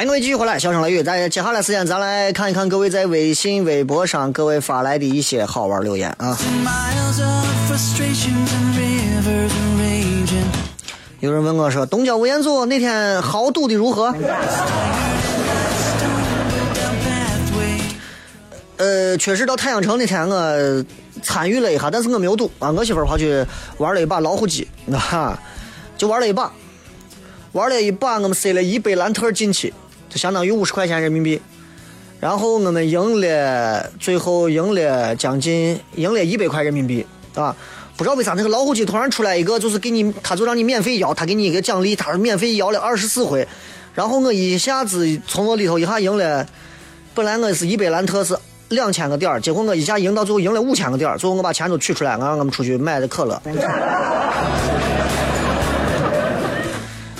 [0.00, 1.02] 欢迎各位继续回来，笑声雷雨。
[1.02, 6.38] 在接下来时间，咱来看一看各位在微信、微博上各位发来的一些好玩留言啊。
[11.20, 14.06] 有人问我说：“东郊吴彦祖那天豪赌的如何？”
[18.78, 20.82] 呃，确实到太阳城那天我
[21.22, 22.70] 参与了一下，但是我没有赌啊。
[22.70, 23.44] 我媳妇跑去
[23.76, 25.38] 玩了一把老虎机，啊，
[25.98, 26.50] 就玩了一把。
[27.52, 29.74] 玩了一把，我们塞了一百兰特进去，
[30.10, 31.40] 就相当于五十块钱人民币。
[32.20, 37.56] 然后我们赢了，最后赢了将近赢了一百块人民币啊！
[37.96, 43.46] 不知道为啥那个老虎机突然出来一个，就是给你，他就让你免费摇，他给你一个奖励，他说免费摇了二十四回。
[43.94, 46.46] 然后我一下子从我里头一下赢了，
[47.14, 48.36] 本来我是一百兰特是
[48.68, 53.40] 两千个点，结果我一下赢到最后赢了五千个点，最后我把钱都取出来，我让我们出去买的可乐。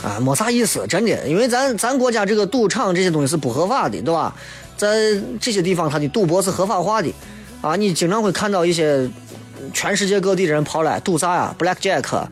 [0.03, 4.35] 啊，没啥意思，真的，因为咱咱国家这个赌场这些东西是不合法的，对吧？
[4.77, 4.97] 在
[5.39, 7.15] 这些地方，它的赌博是合法化的，
[7.61, 9.07] 啊，你经常会看到一些
[9.75, 12.25] 全世界各地的人跑来赌啥呀？Black Jack，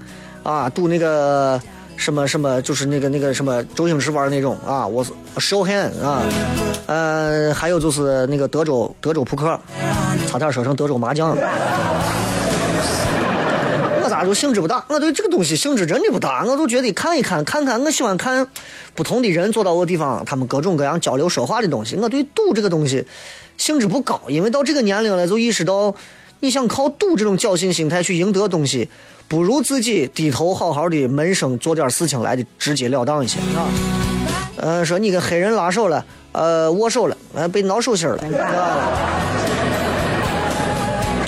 [0.42, 1.60] 啊，赌那个
[1.96, 6.22] 什么什么，就是那个那个什么周星驰玩的那种啊，我是 Show Hand 啊，
[6.86, 9.60] 呃，还有就是那个德州德州扑克，
[10.26, 11.36] 差点说成德州麻将。
[14.20, 14.84] 我就兴致不大？
[14.88, 17.82] 我对这个东西兴致真的不大，我就觉得看一看，看看。
[17.82, 18.46] 我喜欢看
[18.94, 21.96] 不同的人坐到我地方，他们各种各样交流说话的东西。
[21.96, 23.04] 我对赌这个东西
[23.56, 25.94] 兴致不高，因为到这个年龄了，就意识到
[26.40, 28.88] 你想靠赌这种侥幸心态去赢得东西，
[29.26, 33.66] 不如自己低头好好的闷声做点事情来的直截了当一些啊。
[34.56, 38.18] 呃，说你跟黑人拉手了，呃，握手了，呃，被挠手心了，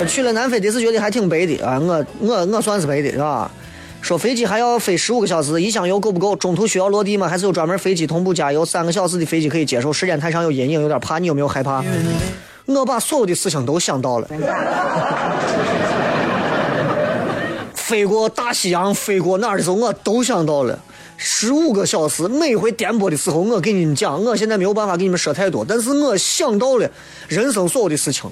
[0.05, 3.51] 去了南非这次觉得还挺背的啊，我我我算是背的是吧？
[4.01, 6.35] 说飞机还要飞十五个小时，一箱油够不够？
[6.35, 7.27] 中途需要落地吗？
[7.27, 8.65] 还是有专门飞机同步加油？
[8.65, 11.19] 三个小时的飞机可以接受，时间太长有阴影，有点怕。
[11.19, 11.83] 你有没有害怕？
[12.65, 14.27] 我把所有的事情都想到了。
[17.75, 20.79] 飞过大西洋，飞过哪儿的时候，我都想到了。
[21.17, 26.89] 十五个小时，每回颠簸的时候，我给你们讲，我现在没有办法给你们说太多，但是我想到了
[27.27, 28.27] 人生所有的事情。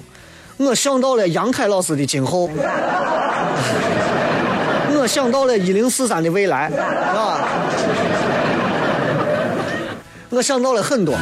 [0.62, 2.50] 我想到了杨凯老师的今后，
[4.94, 7.48] 我想到了一零四三的未来，是吧？
[10.28, 11.16] 我想到了很多。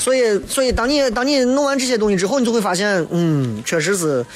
[0.00, 4.26] 所以，所以当你当你弄完这些东西之后，你就会发现，嗯，确实是。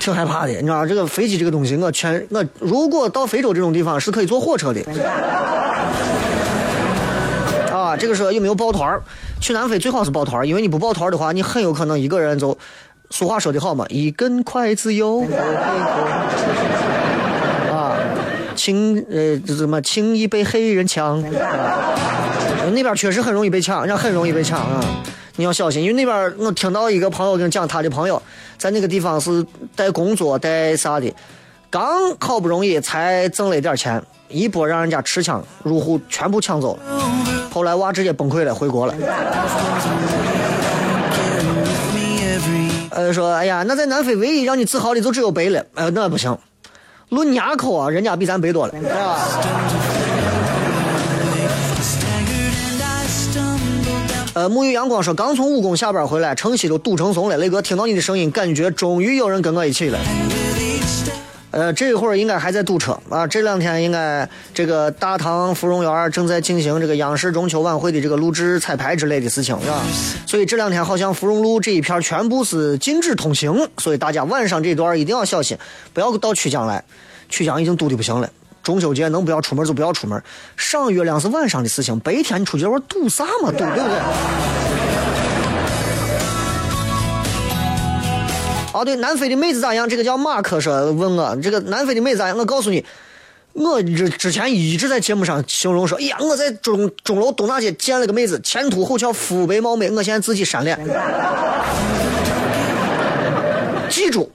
[0.00, 4.80] 挺害怕的，你知道这个飞机这个东西，我全我如果到非洲这种地方是可以坐火车的。
[7.70, 8.98] 啊，这个说有没有抱团？
[9.40, 12.56] 去南非最好是抱团，因为你不抱团的话，你很有可能一个人走。
[13.10, 15.24] 俗话说的好嘛，一根筷子哟。
[17.70, 17.96] 啊，
[18.54, 21.22] 轻呃这什么轻易被黑人抢。
[22.72, 24.80] 那边确实很容易被抢，人家很容易被抢啊。
[25.36, 28.20] 你要小心，因为那边我听到一个朋友跟讲，他的朋友
[28.58, 31.14] 在那个地方是带工作带啥的，
[31.70, 36.82] 刚好不容易才挣了一点钱，一波让人家持枪入户全部抢走了，
[37.52, 38.94] 后来娃直接崩溃了，回国了。
[42.90, 46.36] 呃，说哎呀，那在南非唯一让你自豪的就只有白了，呃，那不行，
[47.08, 50.09] 论牙口啊，人家比咱白多了，是吧？
[54.32, 57.36] 呃，沐浴阳光说刚从武功下班回来，城西都堵成怂了。
[57.38, 59.98] 雷哥听到你的声音，感觉终于有人跟我一起了。
[61.50, 63.26] 呃，这会儿应该还在堵车啊。
[63.26, 69.82] 这两天应该这个大唐芙蓉园正在进行这个央视中秋晚会的这个录制彩排之类的事情，是吧？
[70.28, 75.58] 所以这两天好像芙蓉路这一片全部是禁止通行，所以大家晚上这段一定要小心，
[75.92, 76.84] 不要到曲江来。
[77.28, 78.30] 曲江已经堵的不行了。
[78.70, 80.22] 中秋节能不要出门就不要出门，
[80.56, 83.98] 赏月亮是晚上的事情，白天你出去玩堵啥嘛堵，对不对？
[88.72, 89.88] 啊，对，南非的妹子咋样？
[89.88, 92.38] 这个叫马克说问我，这个南非的妹子咋样？
[92.38, 92.84] 我告诉你，
[93.54, 100.78] 我之之前一直在节目上形容说，哎呀，我在钟钟楼东大街见了个妹子，前凸后翘，肤白貌美，我现在自己扇脸。
[103.88, 104.30] 记住，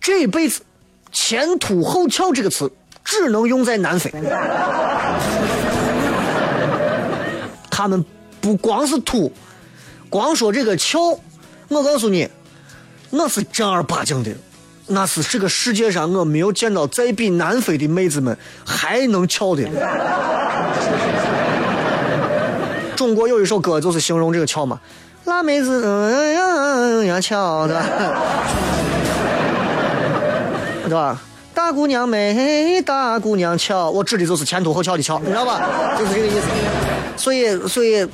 [0.00, 0.62] 这辈子
[1.12, 2.68] “前凸后翘”这个词。
[3.06, 4.12] 只能用在南非，
[7.70, 8.04] 他们
[8.40, 9.32] 不光是土，
[10.10, 10.98] 光说这个翘，
[11.68, 12.28] 我告诉你，
[13.10, 14.32] 那是正儿八经的，
[14.88, 18.36] 那是这个世界上我没有见到再比南非的妹子们
[18.66, 19.62] 还能翘的。
[22.96, 24.80] 中国有一首歌就是形容这个翘嘛，
[25.26, 27.80] 辣妹子嗯呀呀翘的，
[30.82, 31.22] 对吧？
[31.56, 35.96] 大姑娘美，大姑娘俏，我指的就是前凸后翘的翘，你知道吧？
[35.98, 36.46] 就是这个意思。
[37.16, 38.06] 所以，所以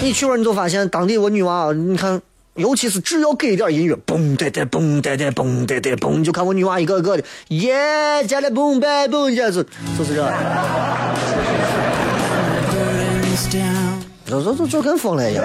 [0.00, 2.22] 你去玩你就发现当地我女娃，你看，
[2.54, 9.66] 尤其是只要给一点音乐，嘣哒哒，嘣哒哒，嘣哒哒，嘣，你就看我女娃一个个的，耶，加了嘣拜嘣，就是
[9.98, 10.32] 就是这，
[14.30, 15.44] 就就就就跟疯了一样。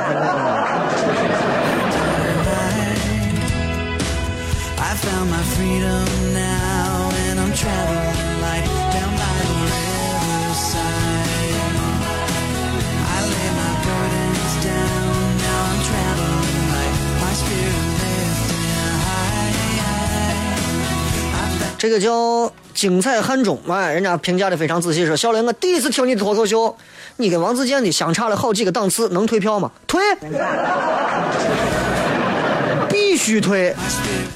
[21.80, 26.76] 这个叫精彩汉中，哎，人家评价的非常仔细，说小雷，我第一次听你脱口秀，
[27.16, 29.72] 你跟王自健的相差了好几个档次，能退票吗？
[29.88, 30.02] 退，
[32.90, 33.74] 必须退。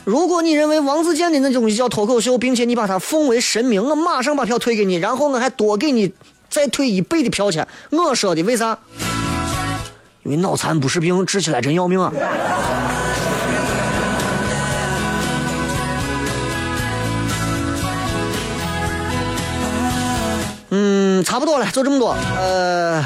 [0.05, 6.13] 如果你认为王自健的那东西叫脱口秀，并且你把它奉为神明，我马上把票退给你，然后我还多给你
[6.49, 7.67] 再退一倍的票钱。
[7.89, 8.79] 我说的为啥？
[10.23, 12.13] 因为脑残不是病，治起来真要命啊！
[21.34, 22.15] 差不多了，就这么多。
[22.38, 23.03] 呃，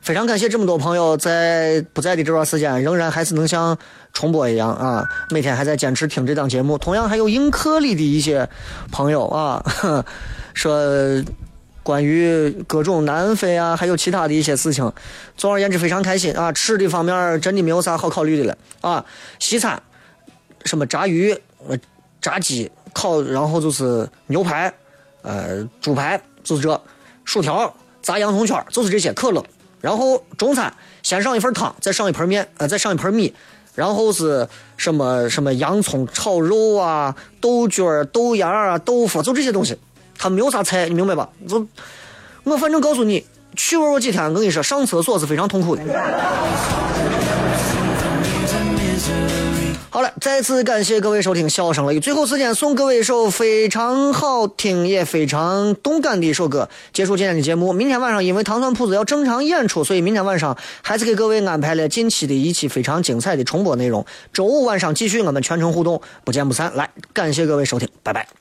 [0.00, 3.78] 非常感谢这么多朋友在不在的这段时间，仍然还是能像
[4.12, 6.76] 重播一样啊，每天还在坚持听这档节目。
[6.76, 8.48] 同样还有映客里的一些
[8.90, 9.64] 朋友啊，
[10.52, 10.82] 说
[11.84, 14.92] 关于各种南非啊，还有其他的一些事情。
[15.36, 16.50] 总而言之，非常开心啊！
[16.50, 19.04] 吃的方面真的没有啥好考虑的了啊，
[19.38, 19.80] 西餐。
[20.64, 21.40] 什么炸鱼、
[22.20, 24.74] 炸鸡、烤，然后就是牛排，
[25.22, 26.82] 呃，猪排，就是这，
[27.28, 27.70] 薯条、
[28.00, 29.44] 炸洋葱圈，就是这些，可乐。
[29.82, 30.72] 然后中餐
[31.02, 33.34] 先上一份汤，再上一盆面，呃，再上一盆米，
[33.74, 34.48] 然后是
[34.78, 39.78] 什么什么洋葱炒肉啊，豆角、豆芽啊，豆腐，就这些东西。
[40.16, 41.28] 他没有啥菜，你明白吧？
[41.46, 41.66] 就
[42.44, 43.26] 我反正告诉你，
[43.56, 45.82] 去玩我几天，我跟你说，上厕所是非常痛苦的。
[49.90, 57.72] 好了，再次感谢各位收听《笑声雷雨》，最后时间送各位一首非常好听也非常动感的一首歌，结束今天的节目。
[57.72, 64.04] 明天晚上因为糖蒜铺子要正常演出，所以明天晚上还是给各位安排了近期的一期非常精彩的重播内容。
[64.32, 66.70] 周五晚上继续我们全程互动，不见不散。
[66.76, 68.38] 来，感谢各位收听，拜拜。